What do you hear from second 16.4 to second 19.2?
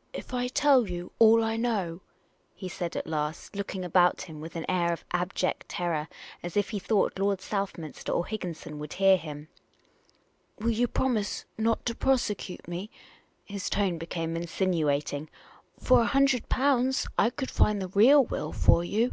pounds I could find the real will for you.